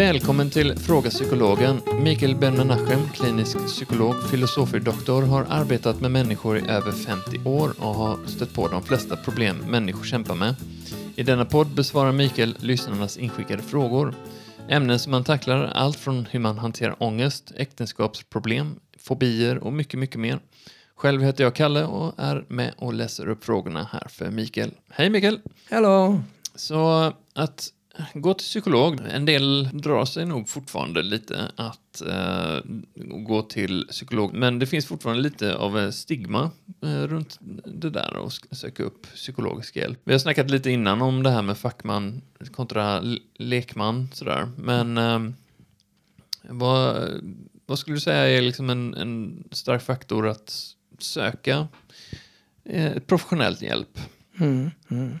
[0.00, 1.80] Välkommen till Fråga Psykologen.
[2.02, 8.26] Mikael Ben-Menachem, klinisk psykolog, filosofie-doktor, har arbetat med människor i över 50 år och har
[8.26, 10.54] stött på de flesta problem människor kämpar med.
[11.16, 14.14] I denna podd besvarar Mikael lyssnarnas inskickade frågor.
[14.68, 20.20] Ämnen som man tacklar allt från hur man hanterar ångest, äktenskapsproblem, fobier och mycket, mycket
[20.20, 20.40] mer.
[20.94, 24.70] Själv heter jag Kalle och är med och läser upp frågorna här för Mikael.
[24.90, 25.40] Hej Mikael!
[25.70, 26.22] Hello!
[26.54, 27.72] Så att
[28.14, 32.58] gå till psykolog, en del drar sig nog fortfarande lite att eh,
[33.26, 36.50] gå till psykolog, men det finns fortfarande lite av stigma
[36.82, 40.00] eh, runt det där och söka upp psykologisk hjälp.
[40.04, 42.22] Vi har snackat lite innan om det här med fackman
[42.52, 43.02] kontra
[43.34, 45.20] lekman sådär, men eh,
[46.42, 47.08] vad,
[47.66, 51.68] vad skulle du säga är liksom en, en stark faktor att söka
[52.64, 53.98] eh, professionell hjälp?
[54.38, 55.18] Mm, mm.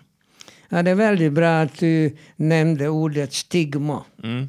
[0.72, 4.04] Ja, det är väldigt bra att du nämnde ordet stigma.
[4.24, 4.48] Mm.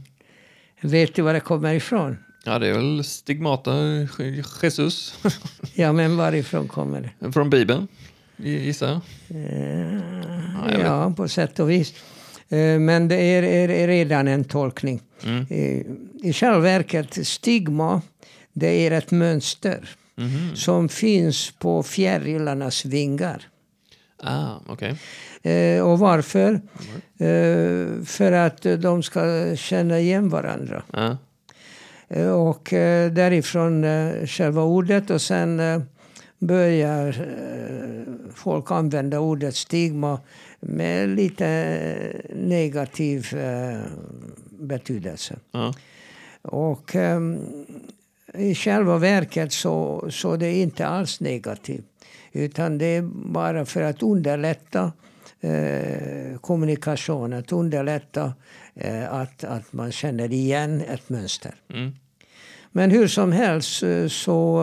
[0.82, 2.18] Vet du var det kommer ifrån?
[2.46, 3.72] Ja, det är väl stigmata
[4.20, 5.16] Jesus
[5.74, 7.32] Ja, men varifrån kommer det?
[7.32, 7.88] från Bibeln,
[8.38, 9.02] gissar jag.
[9.30, 9.94] Eh,
[10.70, 10.82] jag vet.
[10.86, 11.94] ja, på sätt och vis.
[12.50, 15.02] Eh, Men det är, är, är redan en tolkning.
[15.24, 15.46] Mm.
[15.50, 15.82] Eh,
[16.30, 18.02] I själva verket, stigma,
[18.54, 20.56] det är ett mönster Mhm.
[20.56, 23.48] som finns på fjärilarnas vingar.
[24.24, 24.96] Ah, okej.
[25.42, 26.54] Eh, och varför?
[27.18, 30.84] Eh, för att eh, de ska känna igen varandra.
[30.94, 31.18] Ja.
[32.08, 35.62] Eh, Och eh, därifrån eh, själva ordet och sen
[36.40, 37.26] börjar
[38.36, 40.20] folk använda ordet stigma
[40.60, 41.78] med lite
[42.36, 43.28] negativ
[44.50, 45.36] betydelse.
[45.52, 45.74] Ja.
[46.42, 47.40] Och ehm,
[48.34, 51.86] i själva verket så, så det är inte alls negativt.
[52.32, 54.92] Utan det är bara för att underlätta
[55.40, 58.34] eh, kommunikation, att underlätta
[58.76, 61.56] eh, att, att man känner igen ett mönster.
[61.74, 61.92] Mm.
[62.72, 64.62] Men hur som helst eh, så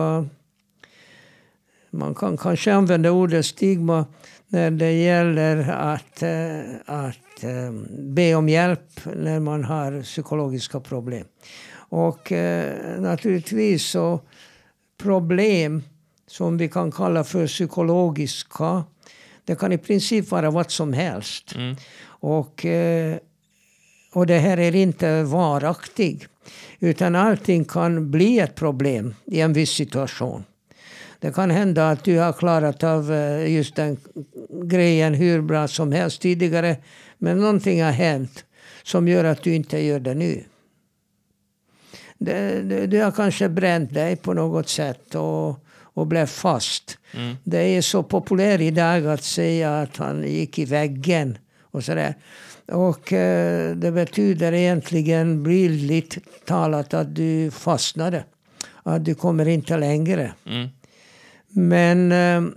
[1.89, 4.05] man kan kanske använda ordet stigma
[4.47, 11.25] när det gäller att, eh, att eh, be om hjälp när man har psykologiska problem.
[11.91, 12.31] Och
[12.99, 14.19] naturligtvis så
[14.97, 15.83] problem
[16.29, 18.83] som vi kan kalla för psykologiska,
[19.45, 21.55] det kan i princip vara vad som helst.
[21.55, 21.75] Mm.
[22.05, 23.17] Och, eh,
[24.13, 26.27] och det här är inte varaktigt.
[26.79, 30.43] Utan allting kan bli ett problem i en viss situation.
[31.19, 33.97] Det kan hända att du har klarat av eh, just den
[34.63, 36.77] grejen hur bra som helst tidigare.
[37.17, 38.45] Men någonting har hänt
[38.83, 40.43] som gör att du inte gör det nu.
[42.87, 46.97] Du har kanske bränt dig på något sätt och, och blev fast.
[47.13, 47.35] Mm.
[47.43, 51.37] Det är så populärt idag att säga att han gick i väggen
[51.71, 52.15] och sådär.
[52.71, 58.23] Och eh, det betyder egentligen bildligt talat att du fastnade.
[58.83, 60.33] Att du kommer inte längre.
[60.45, 60.67] Mm.
[61.49, 62.51] Men eh,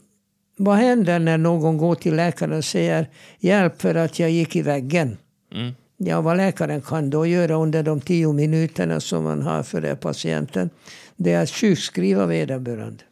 [0.57, 4.63] vad händer när någon går till läkaren och säger hjälp för att jag gick i
[4.63, 5.17] väggen?
[5.55, 5.73] Mm.
[5.97, 10.71] Ja, vad läkaren kan då göra under de tio minuterna som man har för patienten,
[11.17, 13.05] det är att sjukskriva vederbörande.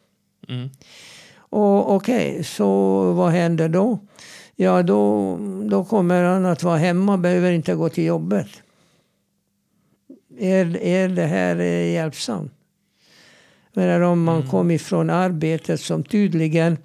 [0.51, 0.69] Mm.
[1.35, 2.67] Och okej, så
[3.13, 3.99] vad händer då?
[4.55, 5.37] Ja, då,
[5.69, 8.47] då kommer han att vara hemma, behöver inte gå till jobbet.
[10.39, 12.51] Är, är det här eh, hjälpsamt?
[13.73, 16.77] Men om man kom ifrån arbetet som tydligen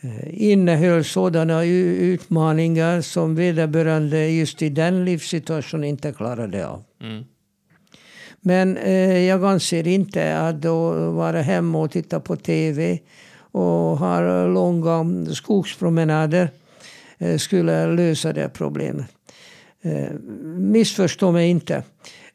[0.00, 6.84] eh, innehöll sådana utmaningar som vederbörande just i den livssituationen inte klarade av.
[7.00, 7.24] Mm.
[8.40, 12.98] Men eh, jag anser inte att då vara hemma och titta på tv
[13.38, 16.50] och ha långa skogspromenader
[17.18, 19.06] eh, skulle lösa det problemet.
[19.82, 20.12] Eh,
[20.44, 21.82] missförstå mig inte.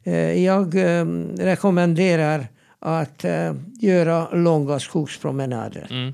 [0.04, 1.06] Eh, jag eh,
[1.38, 2.48] rekommenderar
[2.80, 5.88] att eh, göra långa skogspromenader.
[5.90, 6.14] Mm.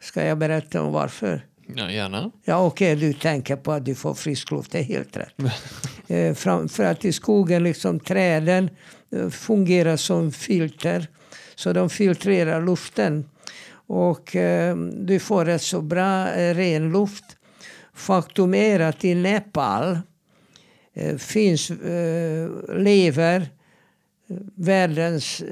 [0.00, 1.46] Ska jag berätta om varför?
[1.74, 2.30] Ja, gärna.
[2.44, 4.72] Ja, okej, du tänker på att du får frisk luft.
[4.72, 5.34] Det är helt rätt.
[6.08, 8.70] eh, fram, för att i skogen, liksom träden
[9.12, 11.06] eh, fungerar som filter.
[11.54, 13.24] Så de filtrerar luften.
[13.70, 17.24] Och eh, du får rätt så bra eh, ren luft.
[17.94, 19.98] Faktum är att i Nepal
[21.18, 21.70] finns,
[22.68, 23.48] lever
[24.54, 25.42] världens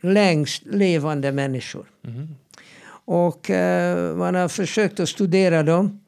[0.00, 1.86] längst levande människor.
[2.02, 2.34] Mhm.
[2.90, 3.50] Och
[4.16, 6.00] man har försökt att studera dem.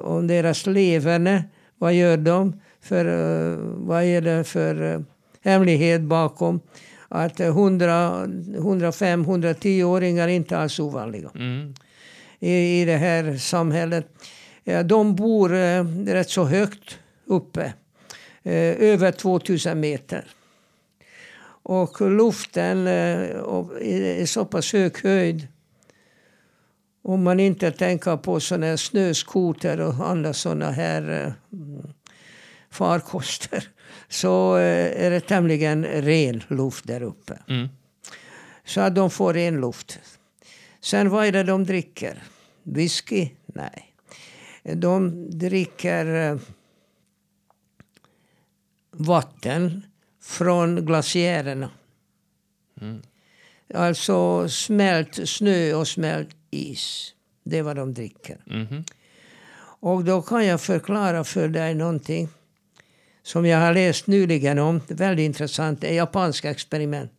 [0.00, 1.44] Om deras leverne.
[1.78, 2.60] Vad gör de?
[2.80, 5.00] För, eh, vad är det för eh,
[5.44, 6.60] hemlighet bakom?
[7.08, 8.24] Att eh, 100,
[8.56, 11.74] 105, 110-åringar inte alls ovanliga Mm.
[12.40, 14.06] i, i det här samhället.
[14.84, 17.72] De bor eh, rätt så högt uppe.
[18.42, 20.24] Eh, över 2000 meter.
[21.66, 22.92] Och luften eh,
[24.20, 25.46] är så pass hög höjd
[27.04, 31.32] om man inte tänker på såna snöskoter och andra såna här eh,
[32.70, 33.68] farkoster
[34.08, 37.38] så eh, är det tämligen ren luft där uppe.
[37.48, 37.68] Mm.
[38.64, 39.98] Så att de får ren luft.
[40.80, 42.22] Sen vad är det de dricker?
[42.62, 43.28] Whisky?
[43.46, 43.94] Nej.
[44.62, 46.38] De dricker eh,
[48.90, 49.86] vatten
[50.22, 51.70] från glaciärerna.
[52.80, 53.02] Mm.
[53.74, 57.14] Alltså smält snö och smält is.
[57.44, 58.38] Det är vad de dricker.
[58.46, 58.84] Mhm.
[59.80, 62.28] Och då kan jag förklara för dig någonting
[63.22, 64.80] som jag har läst nyligen om.
[64.88, 65.84] Väldigt intressant.
[65.84, 67.12] Ett japanskt experiment.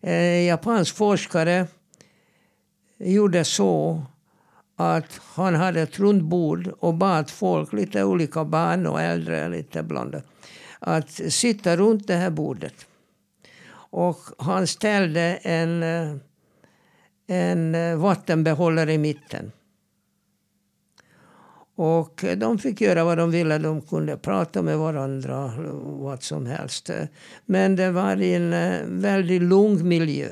[0.00, 1.66] En japansk forskare
[2.98, 4.02] gjorde så
[4.76, 10.24] att han hade ett rundbord och bad folk, lite olika barn och äldre, lite blandat,
[10.78, 12.86] att sitta runt det här bordet.
[13.96, 16.16] Och han ställde en, eh,
[17.26, 19.52] en eh, vattenbehållare i mitten.
[21.74, 23.58] Och de fick göra vad de ville.
[23.58, 25.52] De kunde prata med varandra,
[25.82, 26.90] vad som helst.
[27.46, 30.28] Men det var i en eh, väldigt lugn miljö.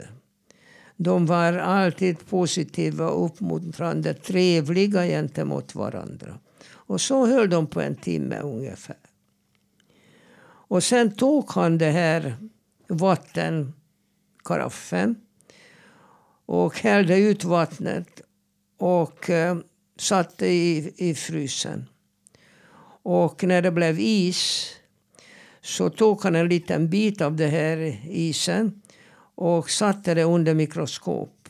[0.96, 6.38] De var alltid positiva, uppmuntrande, trevliga gentemot varandra.
[6.72, 8.96] Och så höll de på en timme ungefär.
[10.44, 12.36] Och sen tog han det här
[12.96, 15.16] vattenkaraffen
[16.46, 18.22] och hällde ut vattnet
[18.78, 19.56] och eh,
[19.98, 21.88] satte i, i frysen.
[23.02, 24.70] Och när det blev is
[25.60, 28.82] så tog han en liten bit av det här isen
[29.34, 31.48] och satte det under mikroskop.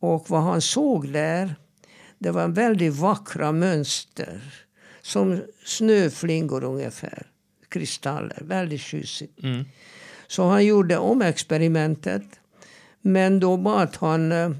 [0.00, 1.54] Och vad han såg där,
[2.18, 4.40] det var väldigt vackra mönster.
[5.02, 7.26] Som snöflingor ungefär.
[7.68, 9.42] Kristaller, väldigt tjusigt.
[9.42, 9.64] Mm.
[10.26, 12.22] Så han gjorde om experimentet.
[13.00, 14.50] Men då bad han eh,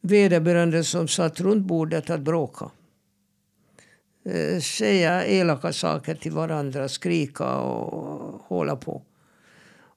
[0.00, 2.70] vederbörande som satt runt bordet att bråka.
[4.24, 9.02] Eh, säga elaka saker till varandra, skrika och hålla på.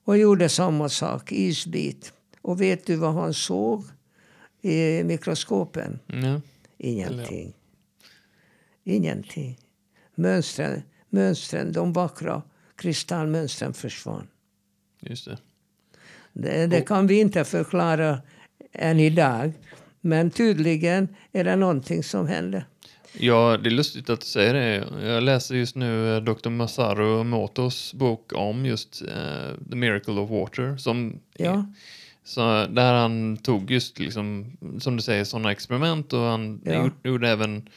[0.04, 2.12] Och gjorde samma sak, isbit.
[2.42, 3.84] Och vet du vad han såg
[4.62, 5.98] i mikroskopen?
[6.06, 6.40] Ja.
[6.78, 7.52] Ingenting.
[8.84, 9.58] Ingenting.
[10.14, 12.42] Mönstren, mönstren, de vackra
[12.76, 14.26] kristallmönstren försvann.
[15.06, 15.38] Just det.
[16.32, 18.18] Det, det kan vi inte förklara
[18.72, 19.52] än idag.
[20.00, 22.64] Men tydligen är det någonting som händer.
[23.18, 24.86] Ja, det är lustigt att du säger det.
[25.08, 26.48] Jag läser just nu eh, Dr.
[26.48, 30.76] Masaru Motos bok om just eh, The Miracle of Water.
[30.76, 31.66] Som Ja.
[32.24, 36.90] Så där han tog just, liksom, som du säger, sådana experiment och han Ja.
[37.04, 37.68] gjorde, även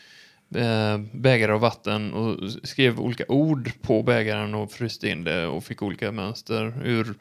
[1.11, 5.81] bägare av vatten och skrev olika ord på bägaren och fryste in det och fick
[5.81, 7.13] olika mönster ur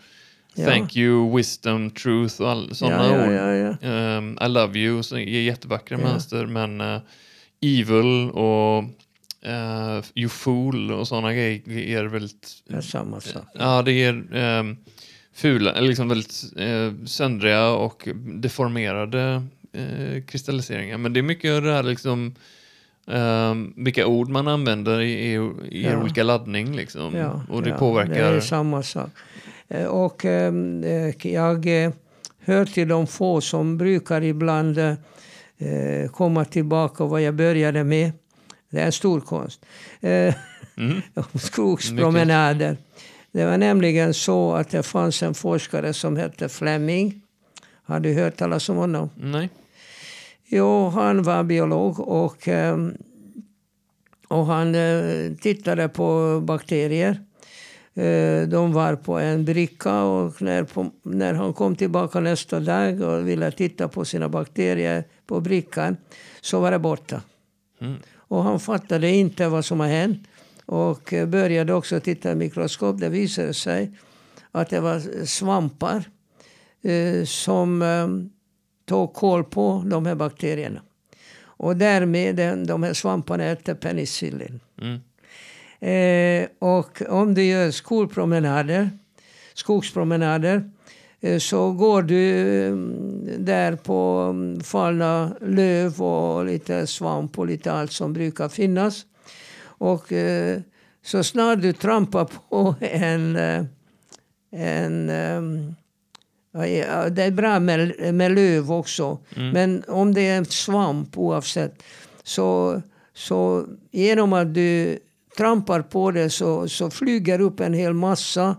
[0.55, 0.67] Ja.
[0.67, 3.33] thank you, wisdom, truth och all, sådana ja, ord.
[3.33, 3.89] ja, ja, ja.
[3.89, 6.05] Ehm, I love you, så är jättevackra Ja.
[6.07, 7.01] mönster, men eh,
[7.61, 8.85] evil och
[9.47, 13.45] uh, you fool och sådana grejer ger väldigt är samma sak.
[13.55, 14.65] Ja, det ger eh,
[15.35, 19.43] fula, liksom väldigt eh, söndriga och deformerade
[19.73, 20.99] eh, kristalliseringar.
[20.99, 22.35] Men det är mycket det här liksom
[23.11, 25.35] eh, vilka ord man använder i, i,
[25.71, 26.01] i Ja.
[26.03, 27.15] olika laddning liksom.
[27.17, 28.15] Ja, och det ja, påverkar.
[28.15, 29.11] Det är samma sak.
[29.69, 30.53] Eh, Och eh,
[31.23, 31.91] jag eh,
[32.45, 34.97] hör till de få som brukar ibland eh,
[36.13, 38.13] komma tillbaka vad jag började med.
[38.71, 39.67] Det är en stor konst.
[40.01, 40.35] Eh,
[40.77, 41.01] Mm.
[41.35, 42.77] Skogspromenader.
[43.33, 47.21] Det var nämligen så att det fanns en forskare som hette Fleming.
[47.85, 49.11] Har du hört talas om honom?
[49.17, 49.49] Nej.
[50.51, 52.95] Jo, han var biolog och, ehm,
[54.29, 57.21] och han eh, tittade på bakterier.
[57.95, 63.01] Eh, De var på en bricka och när, på, när han kom tillbaka nästa dag
[63.01, 65.97] och ville titta på sina bakterier på brickan
[66.41, 67.23] så var det borta.
[67.81, 67.95] Mm.
[68.17, 70.27] Och han fattade inte vad som har hänt
[70.67, 73.01] och eh, började också titta i mikroskop.
[73.01, 73.91] Det visade sig
[74.53, 76.05] att det var svampar
[76.83, 77.83] eh, som
[78.89, 80.81] Ta koll på de här bakterierna.
[81.41, 84.61] Och därmed de här svamparna äter penicillin.
[84.81, 85.01] Mm.
[85.81, 88.91] Eh, och om du gör skolpromenader,
[89.55, 90.71] skogspromenader
[91.21, 92.33] eh, så går du
[92.67, 99.07] mm, där på mm, fallna löv och lite svamp och lite allt som brukar finnas.
[99.61, 100.61] Och eh,
[101.05, 103.65] så snart du trampar på en, eh,
[104.51, 105.73] en eh,
[106.53, 109.19] ja, det är bra med, med löv också.
[109.53, 111.83] Men om det är en svamp oavsett
[112.23, 112.83] så,
[113.15, 114.99] så genom att du
[115.37, 118.57] trampar på det så, så flyger upp en hel massa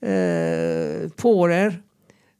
[0.00, 1.82] eh, porer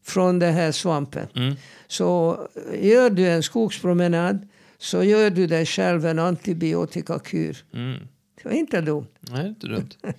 [0.07, 1.27] från den här svampen.
[1.37, 1.55] Mm.
[1.87, 2.39] Så
[2.81, 4.49] gör du en skogspromenad
[4.79, 7.57] så gör du dig själv en antibiotikakur.
[7.75, 7.99] Mm.
[8.45, 9.07] Det var inte dumt.
[9.21, 9.91] Nej, inte dumt.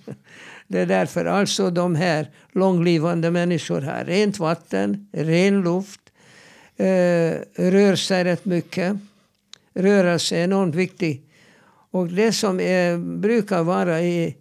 [0.68, 6.00] Det är därför alltså de här långlivande människor här, rent vatten, ren luft,
[6.76, 8.96] eh, rör sig rätt mycket.
[9.74, 11.30] Rörelse är enormt viktigt.
[11.90, 14.36] Och det som är, brukar vara i,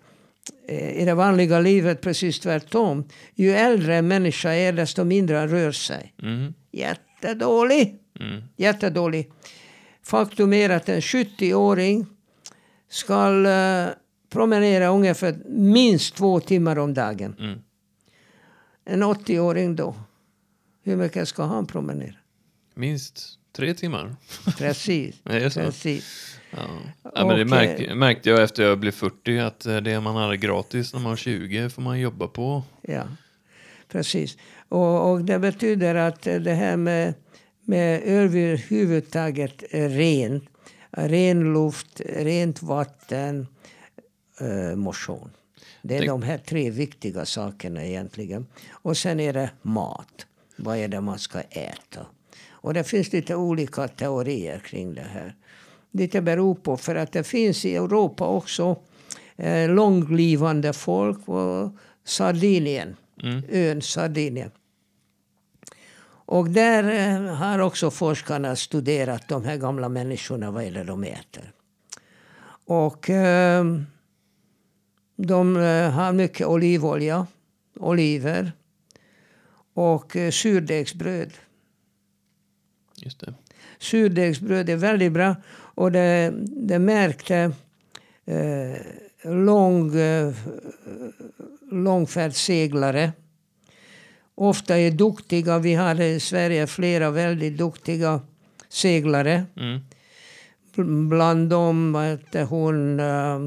[0.96, 3.04] i det vanliga livet precis tvärtom.
[3.36, 6.14] Ju äldre en människa är desto mindre han rör sig.
[6.24, 6.54] Mm.
[6.72, 8.00] Jättedålig.
[8.20, 8.42] Mm.
[8.58, 9.32] Jättedålig.
[10.04, 12.06] Faktum är att en 70-åring
[12.96, 13.90] ska eh,
[14.30, 17.36] promenera ungefär minst två timmar om dagen.
[17.40, 17.60] Mm.
[18.86, 19.96] En 80-åring då,
[20.84, 22.16] hur mycket ska han promenera?
[22.74, 24.16] Minst tre timmar.
[24.58, 25.16] Precis.
[25.24, 26.38] Precis.
[26.52, 26.58] Ja.
[27.16, 30.38] Ja, men det märk, märkte jag efter jag blev 40 att eh, det man hade
[30.38, 32.64] gratis när man var 20 får man jobba på.
[32.82, 33.04] Ja,
[33.92, 34.38] precis.
[34.70, 37.14] Och, och det betyder att eh, det här med,
[37.66, 40.50] med överhuvudtaget rent,
[40.98, 43.48] ren luft, rent vatten,
[44.40, 45.30] eh, motion.
[45.82, 48.46] Det är Tänk- de här tre viktiga sakerna egentligen.
[48.72, 50.26] Och sen är det mat.
[50.58, 52.06] Vad är det man ska äta?
[52.50, 55.36] Och det finns lite olika teorier kring det här.
[55.92, 58.80] Det beror på, för att det finns i Europa också
[59.36, 61.72] eh, långlivande folk på
[62.04, 63.42] Sardinien, Mm.
[63.50, 64.52] ön Sardinien.
[66.26, 71.52] Och där eh, har också forskarna studerat de här gamla människorna, vad det de äter.
[72.66, 73.66] Och eh,
[75.16, 77.28] de eh, har mycket olivolja,
[77.80, 78.52] oliver
[79.74, 81.34] och surdegsbröd.
[82.96, 83.34] Just det.
[83.80, 85.36] Surdegsbröd är väldigt bra.
[85.54, 87.52] Och det, det märkte
[88.26, 88.78] eh,
[89.24, 90.34] lång, eh,
[91.72, 93.12] långfärdsseglare.
[94.36, 95.60] Ofta är duktiga.
[95.60, 98.22] Vi har i Sverige flera väldigt duktiga
[98.70, 99.46] seglare.
[99.58, 99.80] Mm.
[100.76, 103.40] Bl- Bland dem vad hon eh,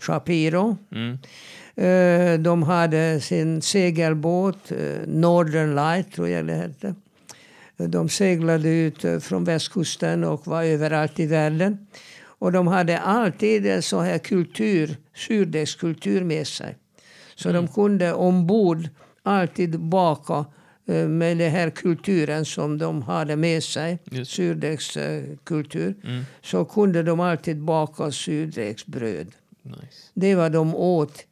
[0.00, 0.76] Shapiro.
[0.92, 1.18] Mm.
[1.74, 6.94] Eh, de hade sin segelbåt, eh, Northern Light tror jag det hette.
[7.76, 11.86] De seglade ut från västkusten och var överallt i världen.
[12.24, 16.76] Och de hade alltid en så här kultur, surdegskultur med sig.
[17.34, 18.88] Så de kunde ombord
[19.22, 20.44] alltid baka
[20.86, 24.30] eh, med den här kulturen som de hade med sig, Just.
[24.32, 26.24] surdegskultur, Mm.
[26.42, 29.26] så kunde de alltid baka surdegsbröd.
[29.62, 30.10] Nice.
[30.14, 31.24] Det var de åt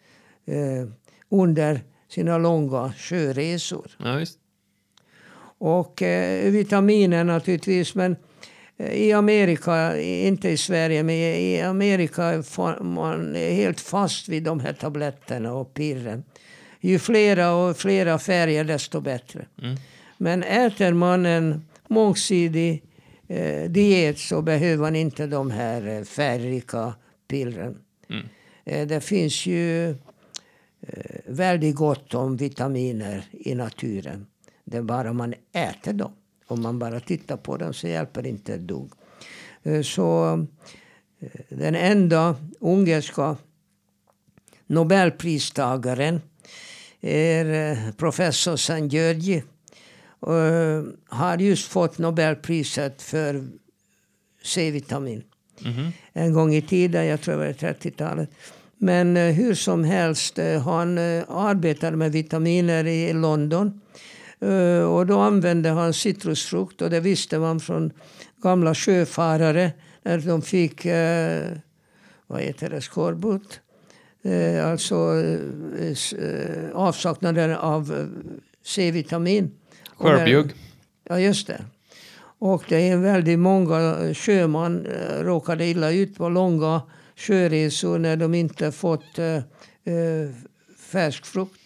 [0.46, 0.88] eh,
[1.28, 3.90] under sina långa sjöresor.
[4.18, 4.38] Visst.
[5.58, 7.94] Och eh, vitaminer naturligtvis.
[7.94, 8.16] Men
[8.76, 14.60] eh, i Amerika, inte i Sverige, men i Amerika är man helt fast vid de
[14.60, 16.24] här tabletterna och pirren.
[16.80, 19.46] Ju flera och flera färger desto bättre.
[19.62, 19.76] Mm.
[20.18, 22.82] Men äter man en mångsidig
[23.28, 26.94] eh, diet så behöver man inte de här eh, färgrika
[27.28, 27.78] pillren.
[28.10, 28.26] Mm.
[28.64, 29.96] Eh, det finns ju eh,
[31.26, 34.26] väldigt gott om vitaminer i naturen.
[34.64, 36.12] Det är bara man äter dem.
[36.46, 38.92] Om man bara tittar på dem så hjälper det inte ett dugg.
[39.62, 40.46] Eh, Så
[41.48, 43.36] den enda ungerska
[44.66, 46.20] nobelpristagaren
[47.00, 49.42] är eh, professor Sanjörji.
[50.20, 50.34] Och
[51.08, 53.44] har just fått nobelpriset för
[54.44, 55.22] C-vitamin
[55.64, 55.92] Mhm.
[56.12, 58.30] en gång i tiden, jag tror det var 30-talet.
[58.78, 63.80] Men eh, hur som helst, eh, han eh, arbetade med vitaminer i London.
[64.40, 67.92] Eh, och då använde han citrusfrukt och det visste man från
[68.42, 71.50] gamla sjöfarare när de fick, eh,
[72.26, 73.60] vad heter det, skorbut.
[74.22, 74.96] Eh, alltså
[75.76, 78.08] eh, eh, avsaknaden av
[78.64, 79.50] C-vitamin.
[79.96, 80.50] Skörbjugg.
[81.08, 81.64] Ja, just det.
[82.38, 86.82] Och det är väldigt många sjömän eh, råkade illa ut på långa
[87.16, 89.42] sjöresor när de inte fått eh,
[90.78, 91.60] färsk frukt.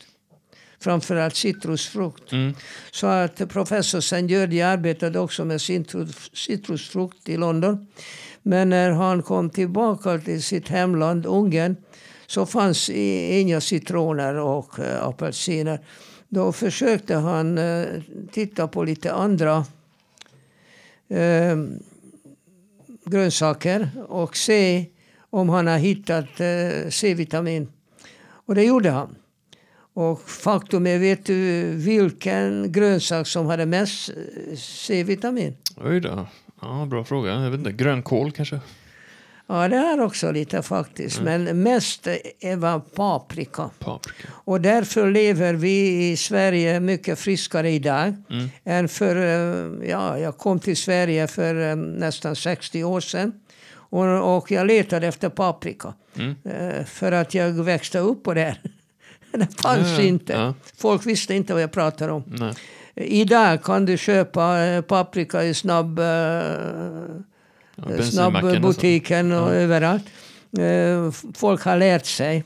[0.80, 2.32] Framförallt citrusfrukt.
[2.32, 2.54] Mm.
[2.90, 7.86] Så att professor Sanjördi arbetade också med citrus, citrusfrukt i London.
[8.42, 11.76] Men när han kom tillbaka till sitt hemland Ungern
[12.26, 15.80] så fanns inga citroner och eh, apelsiner.
[16.28, 17.86] Då försökte han eh,
[18.32, 19.64] titta på lite andra
[21.08, 21.56] eh,
[23.04, 24.86] grönsaker och se
[25.30, 26.28] om han har hittat
[26.94, 27.68] C-vitamin.
[28.46, 29.16] Och det gjorde han.
[29.94, 34.10] Och faktum är, vet du vilken grönsak som hade mest
[34.56, 35.56] C-vitamin?
[35.76, 36.26] Oj då.
[36.60, 37.30] Ja, bra fråga.
[37.30, 37.72] Jag vet inte.
[37.72, 38.60] Grönkål kanske?
[39.46, 41.20] Ja, det är också lite faktiskt.
[41.20, 41.44] Mm.
[41.44, 42.06] Men mest
[42.40, 43.70] är var paprika.
[43.78, 44.28] Paprika.
[44.32, 48.48] Och därför lever vi i Sverige mycket friskare idag Mm.
[48.64, 49.16] än för...
[49.16, 53.32] eh, Ja, jag kom till Sverige för eh, nästan 60 år sedan.
[53.74, 55.94] Och, och jag letade efter paprika.
[56.16, 56.34] Mm.
[56.44, 58.56] Eh, För att jag växte upp på det.
[59.32, 60.32] Det fanns Ja, inte.
[60.32, 60.54] Ja.
[60.76, 62.22] Folk visste inte vad jag pratade om.
[62.26, 62.54] Nej.
[62.96, 64.58] Idag kan du köpa
[64.88, 66.04] paprika i snabb, eh,
[67.76, 69.50] Ja, bensinmacken och snabbbutiken Ja.
[69.50, 70.04] överallt.
[70.58, 72.44] Eh, Folk har lärt sig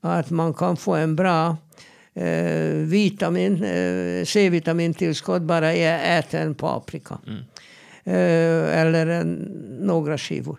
[0.00, 1.56] att man kan få en bra
[2.14, 7.18] eh, vitamin, eh, C-vitamintillskott bara äter en paprika.
[7.26, 7.42] Mm.
[8.08, 9.32] Eller en,
[9.80, 10.58] några skivor.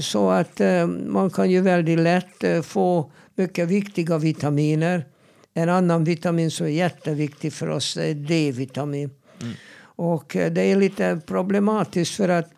[0.00, 0.60] Så att
[1.06, 5.04] man kan ju väldigt lätt få mycket viktiga vitaminer.
[5.54, 9.10] En annan vitamin som är jätteviktig för oss är D-vitamin.
[9.42, 9.54] Mm.
[9.80, 12.50] Och det är lite problematiskt för att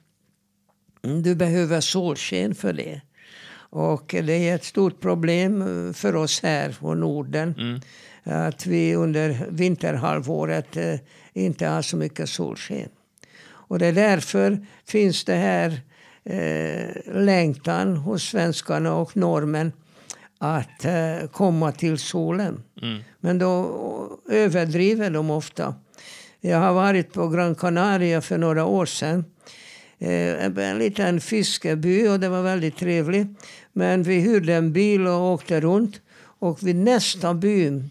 [1.02, 3.00] du behöver solsken för det.
[3.72, 7.54] Och det är ett stort problem eh, för oss här på Norden.
[7.58, 7.80] Mm.
[8.48, 10.94] Att vi under vinterhalvåret eh,
[11.32, 12.88] inte har så mycket solsken.
[13.42, 15.80] Och det är därför finns det här
[16.24, 19.72] eh, längtan hos svenskarna och normen
[20.38, 22.62] att eh, komma till solen.
[22.82, 23.02] Mm.
[23.20, 25.74] Men då överdriver de ofta.
[26.40, 29.24] Jag har varit på Gran Canaria för några år sedan.
[30.02, 33.28] Eh, en liten fiskeby och det var väldigt trevligt.
[33.72, 36.00] Men vi hyrde en bil och åkte runt.
[36.22, 37.82] Och vid nästa by,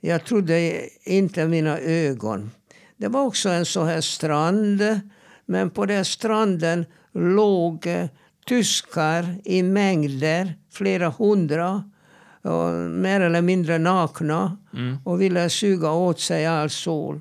[0.00, 2.50] jag trodde inte mina ögon.
[2.96, 5.00] Det var också en sån här strand.
[5.46, 8.06] Men på den stranden låg eh,
[8.46, 11.90] tyskar i mängder, flera hundra.
[12.42, 14.96] Och mer eller mindre nakna Mm.
[15.04, 17.20] och ville suga åt sig all sol.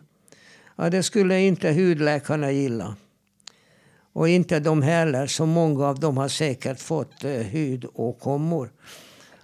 [0.75, 2.95] Ja, det skulle inte hudläkarna gilla.
[4.13, 8.69] Och inte de heller, så många av dem har säkert fått eh, hudåkommor.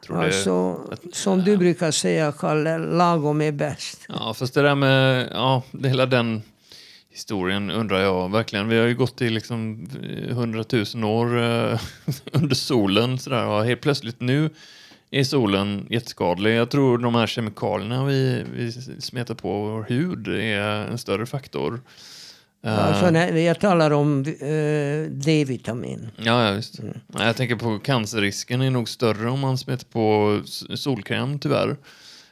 [0.06, 0.80] Tror det- Alltså,
[1.14, 4.06] som du brukar säga, Kalle, lagom är bäst.
[4.10, 6.42] Ja, fast det där med, ja, hela den
[7.10, 8.68] historien undrar jag verkligen.
[8.68, 9.90] Vi har ju gått i liksom
[10.32, 11.80] hundratusen år eh,
[12.34, 14.50] under solen sådär och helt plötsligt nu
[15.12, 16.56] är solen jätteskadlig.
[16.58, 21.82] Jag tror de här kemikalierna vi, vi smetar på vår hud är en större faktor.
[22.63, 26.10] Eh, Alltså, när jag talar om eh, D-vitamin.
[26.17, 26.80] Ja, ja visst.
[26.80, 26.93] Mm.
[27.17, 30.41] Jag tänker på cancerrisken är nog större om man smetar på
[30.76, 31.78] solkräm tyvärr.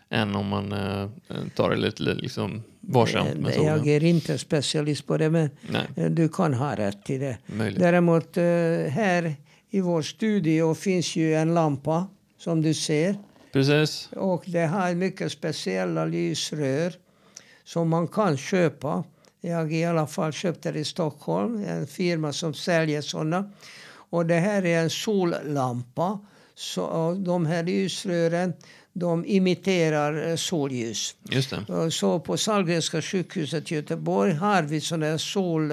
[0.09, 1.07] Än om man eh,
[1.55, 3.93] tar det lite liksom, varsamt med Eh, jag solen.
[3.95, 7.37] är inte specialist på det, men Nej, eh, du kan ha rätt i det.
[7.45, 7.79] möjligt.
[7.79, 8.43] Däremot eh,
[8.89, 9.35] här
[9.69, 12.07] i vår studio finns ju en lampa
[12.39, 13.15] som du ser.
[13.53, 14.09] Precis.
[14.15, 16.93] Och det har mycket speciella lysrör
[17.65, 19.03] som man kan köpa.
[19.47, 23.51] Jag i alla fall köpte det i Stockholm, en firma som säljer sådana.
[24.09, 26.19] Och det här är en sollampa.
[26.55, 28.53] Så de här lysrören
[28.93, 31.15] de imiterar eh, solljus.
[31.29, 31.91] Just det.
[31.91, 35.71] Så på Sahlgrenska sjukhuset i Göteborg har vi sådana här sol...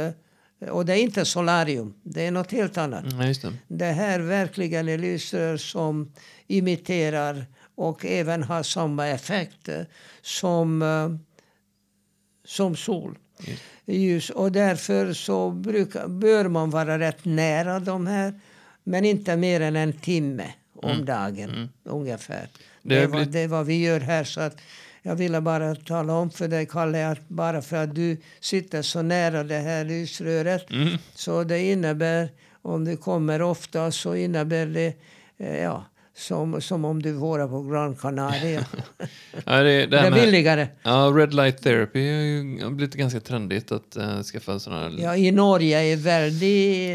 [0.70, 3.04] Och det är inte solarium, det är något helt annat.
[3.12, 3.52] Ja, just det.
[3.68, 6.12] Det här verkligen är lysrör som
[6.46, 9.80] imiterar och även har samma effekt eh,
[10.22, 11.08] som, eh,
[12.44, 13.18] som sol.
[13.86, 14.30] Ljus.
[14.30, 18.40] Och därför så brukar, bör man vara rätt nära de här.
[18.84, 21.04] Men inte mer än en timme om Mm.
[21.04, 21.68] dagen Mm.
[21.84, 22.48] ungefär.
[22.82, 24.24] Det Det, vad, blivit- det är vad vi gör här.
[24.24, 24.56] Så att
[25.02, 29.02] jag ville bara tala om för dig, Kalle, att bara för att du sitter så
[29.02, 30.88] nära det här lysröret Mm.
[31.14, 32.28] så det innebär,
[32.62, 34.92] om du kommer ofta, så innebär det
[35.38, 35.84] eh, ja,
[36.16, 38.64] som, som om du vore på Gran Canaria.
[39.46, 40.68] Ja, det, det det är billigare.
[40.82, 42.08] ja, red light therapy
[42.62, 44.96] har blivit ganska trendigt att uh, skaffa sådana här...
[44.98, 46.90] Ja, I Norge är väldigt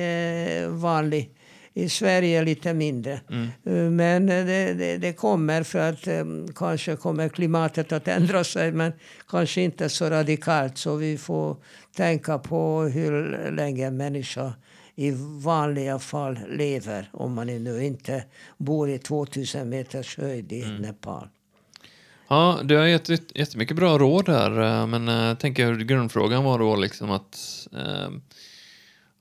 [0.66, 1.36] eh, vanlig.
[1.74, 3.20] I Sverige lite mindre.
[3.30, 3.48] Mm.
[3.66, 6.08] Eh, Men det, det, det kommer för att
[6.56, 8.94] kanske kommer klimatet att ändra sig men
[9.28, 11.58] kanske inte så radikalt så vi får
[11.96, 14.54] tänka på hur länge människa
[15.00, 15.12] i
[15.44, 18.24] vanliga fall lever om man nu inte
[18.58, 21.28] bor i 2000 meters höjd i Nepal.
[22.28, 26.60] Ja, du har gett jätt- jättemycket bra råd här, eh, men jag tänker grundfrågan var
[26.60, 27.38] då liksom att
[27.74, 28.10] eh,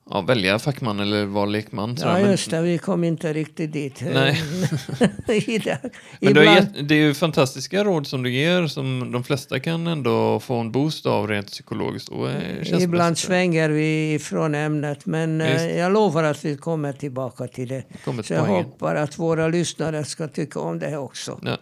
[0.09, 1.95] ja, välja fackman eller vara lekman.
[1.99, 4.01] Ja men- just det, vi kom inte riktigt dit.
[4.13, 4.41] Nej.
[5.27, 9.87] Men Ibland- gett, det är ju fantastiska råd som du ger som de flesta kan
[9.87, 12.09] ändå få en boost av rent psykologiskt.
[12.09, 13.25] Och, eh, Ibland bäst.
[13.25, 15.75] svänger vi från ämnet men eh, Visst.
[15.77, 17.83] jag lovar att vi kommer tillbaka till det.
[18.05, 18.63] Kommer Så jag poängen.
[18.65, 21.39] hoppas att våra lyssnare ska tycka om det också.
[21.43, 21.57] Ja.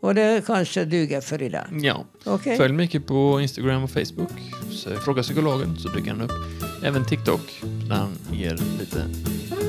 [0.00, 1.64] Och det kanske duger för idag.
[1.82, 2.04] ja.
[2.24, 2.56] Okej?
[2.56, 4.30] Följ Micke på Instagram och Facebook.
[4.78, 6.32] Så eh, fråga psykologen så dyker han upp.
[6.82, 7.40] även TikTok
[7.88, 9.06] där han ger lite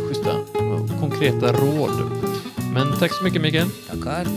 [0.07, 0.35] schyssta,
[0.99, 2.11] konkreta råd.
[2.73, 3.69] Men tack så mycket Mikael.
[3.89, 4.27] Tackar.